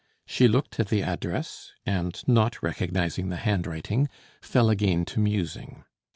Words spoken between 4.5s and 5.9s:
again to musing.